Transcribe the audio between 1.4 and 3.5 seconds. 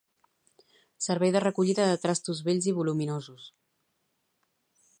recollida de trastos vells i voluminosos